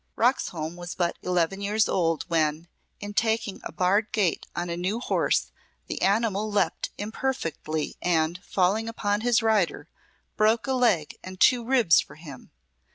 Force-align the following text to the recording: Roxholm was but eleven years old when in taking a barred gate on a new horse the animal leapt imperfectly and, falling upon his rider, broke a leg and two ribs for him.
Roxholm 0.15 0.75
was 0.77 0.95
but 0.95 1.19
eleven 1.21 1.61
years 1.61 1.87
old 1.87 2.23
when 2.23 2.67
in 2.99 3.13
taking 3.13 3.61
a 3.63 3.71
barred 3.71 4.11
gate 4.11 4.47
on 4.55 4.67
a 4.67 4.75
new 4.75 4.99
horse 4.99 5.51
the 5.85 6.01
animal 6.01 6.51
leapt 6.51 6.89
imperfectly 6.97 7.97
and, 8.01 8.39
falling 8.43 8.89
upon 8.89 9.21
his 9.21 9.43
rider, 9.43 9.89
broke 10.37 10.65
a 10.65 10.73
leg 10.73 11.17
and 11.23 11.39
two 11.39 11.63
ribs 11.63 11.99
for 11.99 12.15
him. 12.15 12.49